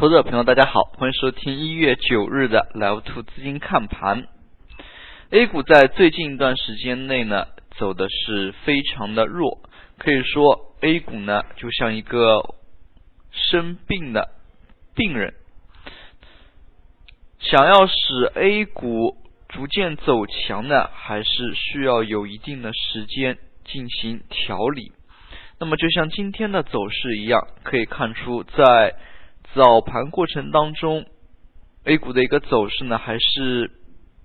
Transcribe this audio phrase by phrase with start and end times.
[0.00, 4.28] 投资者朋友，大家好，欢迎收听一月九日的 Live Two 资金看盘。
[5.28, 9.58] A 股在最近一段时间内呢，走的是非常的弱，
[9.98, 12.54] 可以说 A 股呢就像一个
[13.30, 14.30] 生病的
[14.94, 15.34] 病人，
[17.38, 19.18] 想要使 A 股
[19.50, 23.36] 逐渐走强呢，还是需要有一定的时间
[23.66, 24.92] 进行调理。
[25.58, 28.94] 那么，就像今天的走势一样，可以看出在
[29.54, 31.06] 早盘过程当中
[31.84, 33.70] ，A 股的一个走势呢还是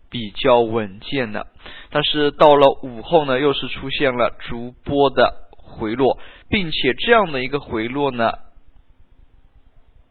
[0.09, 1.47] 比较稳健的。
[1.89, 6.19] 但是到了午后呢，又是出现了逐波的回落，
[6.49, 8.31] 并且这样的一个回落呢，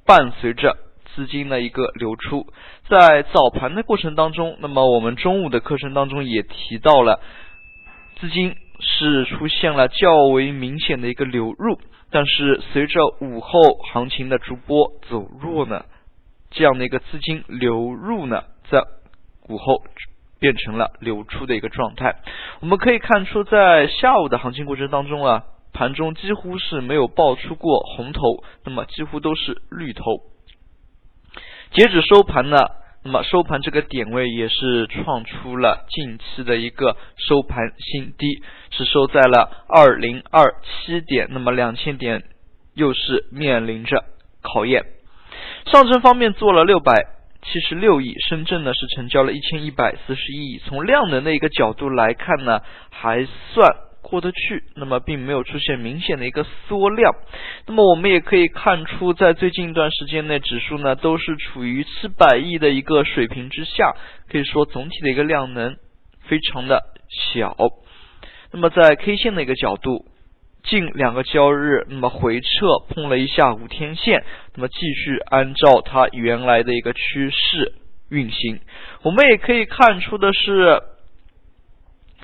[0.05, 0.77] 伴随着
[1.15, 2.47] 资金的一个流出。
[2.89, 7.21] 在早盘的过程当中，那么我们中午的课程当中也提到了
[8.21, 8.57] 资金。
[8.81, 11.79] 是出现了较为明显的一个流入，
[12.15, 13.61] 但是随着午后
[13.93, 15.85] 行情的逐波走弱呢，
[16.53, 18.79] 这样的一个资金流入呢，在
[19.49, 19.83] 午后
[20.39, 22.15] 变成了流出的一个状态。
[22.61, 28.21] 我们可以看出，在下午的行情过程当中啊，盘中几乎是没有爆出过红头，
[28.65, 30.05] 那么几乎都是绿头。
[31.73, 32.59] 截止收盘呢。
[33.05, 41.29] 那么收盘这个点位也是创出了近期的一个收盘新低，是收在了二零二七点。
[41.31, 42.25] 那么两千点
[42.75, 44.05] 又是面临着
[44.41, 44.87] 考验。
[45.67, 46.95] 上证方面做了六百
[47.43, 50.59] 七十六亿，深圳呢是成交了一千一百四十一亿。
[50.59, 52.61] 从量能的一个角度来看呢，
[52.91, 53.77] 还算。
[54.05, 57.13] 过得去，那么并没有出现明显的一个缩量。
[57.67, 63.95] 那么我们也可以看出，在最近一段时间内，指数呢都是处于四百亿的一个水平之下，
[64.31, 65.77] 可以说总体的一个量能
[66.29, 66.83] 非常的
[67.33, 67.57] 小。
[68.53, 70.05] 那么在 K 线的一个角度，
[70.63, 72.47] 近两个交易日，那么回撤
[72.91, 74.23] 碰了一下五天线，
[74.55, 77.73] 那么继续按照它原来的一个趋势
[78.11, 78.61] 运行。
[79.03, 80.83] 我们也可以看出的是。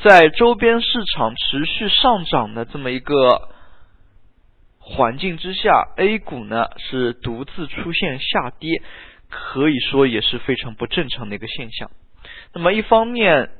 [0.02, 3.50] 在周边市场持续上涨的这么一个
[4.78, 8.82] 环境之下，A 股呢是独自出现下跌，
[9.28, 11.90] 可以说也是非常不正常的一个现象。
[12.54, 13.50] 那么一方面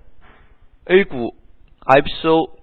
[0.86, 1.36] ，A 股
[1.84, 2.58] IPO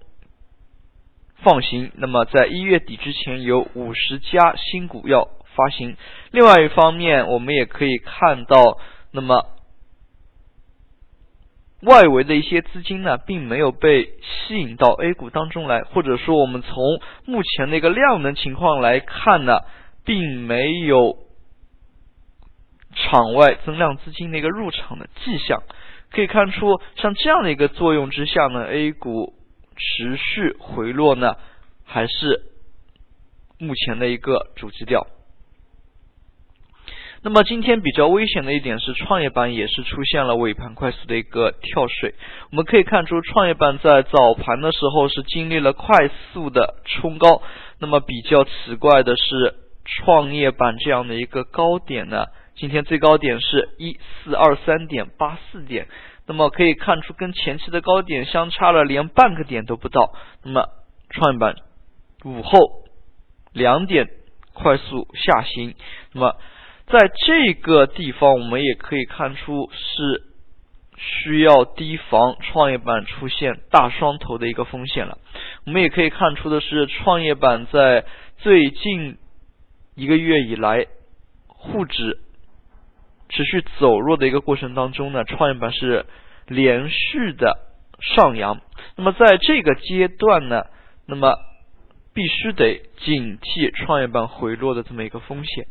[1.36, 5.94] 放行，那么在一月底之前有五十家新股要发行；
[6.32, 8.78] 另外一方面，我们也可以看到，
[9.12, 9.54] 那么。
[11.82, 19.60] 外围的一些资金呢，并没有被吸引到 A 股当中来，或者说我们从目前的一个量能情况来看呢，
[20.04, 21.18] 并没有
[22.94, 25.62] 场外增量资金的一个入场的迹象。
[26.10, 29.34] 可以看出，像这样的一个作用之下呢，A 股
[29.76, 31.36] 持续回落呢，
[31.84, 32.42] 还是
[33.58, 35.06] 目前的一个主基调。
[37.20, 42.14] 那么今天比较危险的一点是，创业板也是出现了尾盘快速的一个跳水。
[42.50, 47.42] 我们可以看出，创业板在早盘的时候是经历了快速的冲高。
[47.80, 55.88] 那么比较奇怪的是，创业板这样的一个高点呢，今天最高点是一四二三点八四点。
[56.28, 60.12] 那么可以看出，跟前期的高点相差了连半个点都不到。
[60.44, 60.68] 那么
[61.10, 61.56] 创业板
[62.24, 62.84] 午后
[63.52, 64.06] 两点
[64.54, 65.74] 快速下行，
[66.12, 66.36] 那么。
[66.90, 70.22] 在这个地方，我们也可以看出是
[70.96, 75.18] 需要提防创业板出现大双头的一个风险了。
[75.66, 78.06] 我们也可以看出的是，创业板在
[78.38, 79.18] 最近
[79.94, 80.86] 一个月以来，
[81.46, 82.18] 沪指
[83.28, 86.06] 持续走弱的一个过程当中呢，创业板是
[86.46, 87.58] 连续的
[88.00, 88.62] 上扬。
[88.96, 90.64] 那么在这个阶段呢，
[91.06, 91.34] 那么
[92.14, 95.66] 必须得警惕创业板回落的这么一个风险。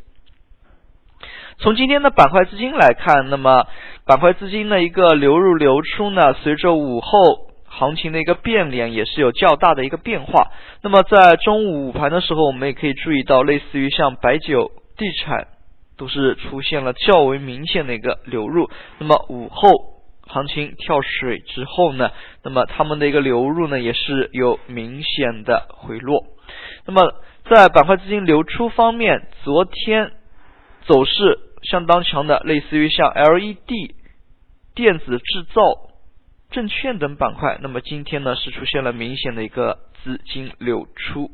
[1.59, 3.65] 从今天的板块资金来看，那么
[4.05, 7.09] 板块资金的一个流入流出呢，随着午后
[7.65, 10.51] 行情的一个变脸，也是有较大的一个变化。
[10.83, 15.47] 那么在中午午盘的时候，我们也可以注意到，类似于像白酒、地产，
[15.97, 18.69] 都是出现了较为明显的一个流入。
[18.99, 19.71] 那么午后
[20.27, 22.11] 行情跳水之后呢，
[22.43, 26.23] 那么他们的一个流入呢，也是有明显的回落。
[26.85, 27.15] 那么
[27.49, 30.11] 在板块资金流出方面，昨天
[30.85, 31.39] 走势。
[31.63, 33.95] 相当强的，类似于像 LED、
[34.75, 35.61] 电子制造、
[36.51, 37.57] 证券等板块。
[37.61, 41.31] 那么今天呢是出现了明显的一个资金流出。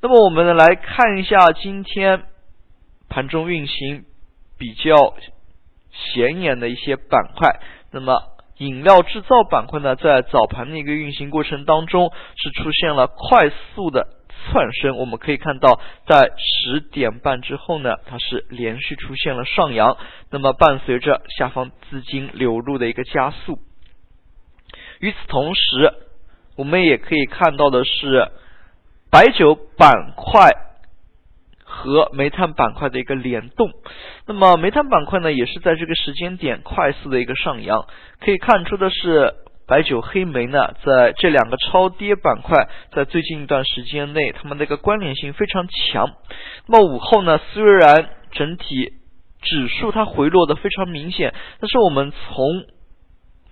[0.00, 2.24] 那么我们来看一下今天
[3.08, 4.04] 盘中运行
[4.58, 5.14] 比较
[5.92, 7.60] 显眼的一些板块。
[7.92, 8.20] 那么
[8.58, 14.96] 饮料制造板块呢，在早盘的一个运行过程当中是出现了快速的窜升。
[14.96, 19.96] 我们可以看到，在十点半之后呢，它是连续出现了上扬，
[20.30, 23.58] 那么伴随着下方资金流入的一个加速。
[25.00, 25.92] 与此同时，
[26.56, 28.28] 我们也可以看到的是，
[29.10, 30.50] 白酒板块
[31.62, 33.70] 和煤炭板块的一个联动。
[34.26, 37.86] 那么煤炭板块呢，也是在这个时间点快速的一个上扬。
[38.20, 39.34] 可以看出的是，
[39.66, 46.14] 白酒、黑煤呢，在这两个超跌板块，在最近一段时间内，它们的一个关联性非常强。
[46.66, 48.92] 那么午后呢，虽然整体
[49.42, 52.64] 指数它回落的非常明显，但是我们从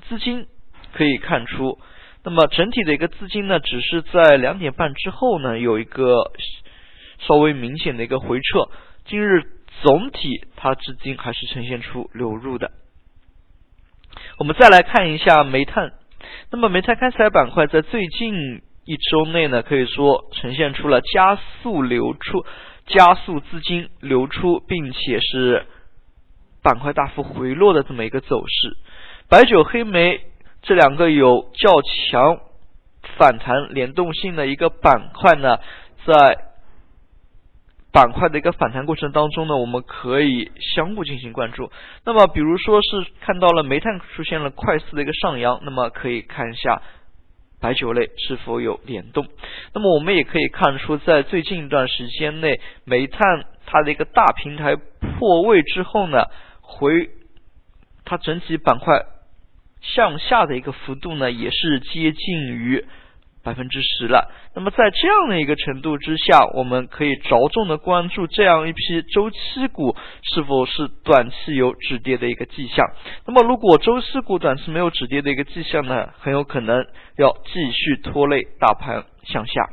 [0.09, 0.47] 资金
[0.93, 1.79] 可以看出，
[2.23, 6.31] 那么整体的一个资金呢，只是在两点半之后呢，有一个
[7.19, 8.71] 稍微明显的一个回撤。
[9.05, 9.43] 今日
[9.83, 12.71] 总体它资金还是呈现出流入的。
[14.39, 15.93] 我们再来看一下煤炭，
[16.51, 22.45] 那么煤炭开采板块在最近一周内呢，可以说呈现出了加速流出、
[22.87, 25.67] 加速资金流出，并且是
[26.63, 28.77] 板块大幅回落的这么一个走势。
[29.29, 30.21] 白酒、黑煤。
[30.67, 32.39] 这两个有较强
[33.19, 35.59] 反弹联动性的一个板块呢，
[36.07, 36.39] 在
[37.95, 41.71] 板块的一个反弹过程当中呢，我们可以相互进行关注。
[42.05, 46.83] 那么，比如说是看到了煤炭出现了快速的一个上扬，那么可以看一下
[47.61, 49.29] 白酒类是否有联动。
[49.73, 56.25] 那么，我们也可以看出，在最近一段时间内，煤炭它的一个大平台破位之后呢，
[56.61, 57.11] 回
[58.05, 59.07] 它整体板块。
[59.87, 62.87] 向下的一个幅度呢，也是接近于
[63.45, 64.33] 百分之十了。
[64.55, 72.87] 那么在这样的一个程度之下，我们可以着重的关注这样一批周期股是否是短期有止跌的一个迹象。
[73.27, 76.85] 那么如果周期股短期没有止跌的一个迹象呢，很有可能
[77.19, 79.69] 要继续拖累大盘向下。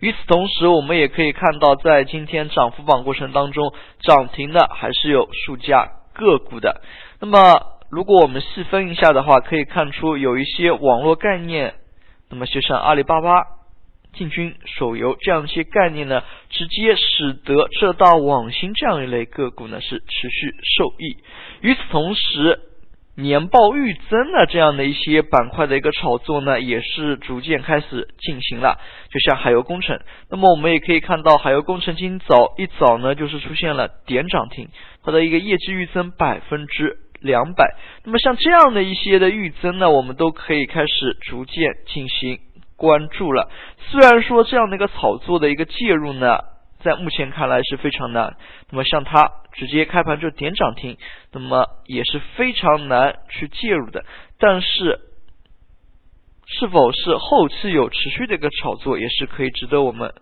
[0.00, 6.80] 与此同时，我们也可以看到，在今天涨幅榜过程当中，涨停的还是有数家个股的。
[7.20, 7.60] 那么
[7.90, 11.74] 如果我们细分一下的话，可以看出有一些网络概念，
[12.30, 13.42] 那么就像阿里巴巴、
[14.12, 21.16] 进军手游这样一些概念呢，直接使得浙大网新这样一类个股呢是持续受益。
[21.60, 22.60] 与此同时，
[23.16, 28.78] 年报预增的这样的一些板块的一个炒作呢，也是逐渐开始进行了。
[29.10, 29.98] 就像海油工程，
[30.30, 34.68] 那么我们也可以看到，海油工程今早一早呢就是出现了点涨停，
[35.02, 36.98] 它的一个业绩预增百分之。
[37.20, 37.74] 两百，
[38.04, 42.38] 那么像这样的一些的预增呢，我们都可以开始逐渐进行
[42.76, 43.50] 关注了。
[43.90, 46.38] 虽然说这样的一个炒作的一个介入呢，
[46.80, 48.36] 在目前看来是非常难。
[48.70, 50.96] 那么像它直接开盘就点涨停，
[51.32, 54.04] 那么也是非常难去介入的。
[54.38, 55.00] 但是，
[56.46, 60.14] 是否是后期有持续的一个炒作，也是可以值得我们。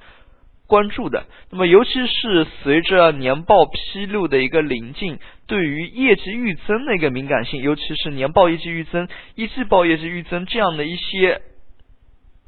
[0.66, 11.40] 关注的，那么尤其是随着年报披露的一个临近，对于业绩预增的一个敏感性，尤其是年报业绩预增、一季报业绩预增这样的一些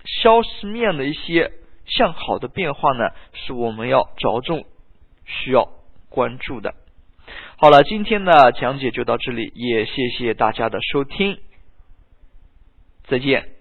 [0.04, 1.52] 消息面的一些
[1.86, 4.64] 向好的变化呢，是我们要着重
[5.24, 5.68] 需要
[6.08, 6.74] 关注的。
[7.56, 11.38] 好了，今天的讲解就到这里，也谢谢大家的收听，
[13.04, 13.57] 再见。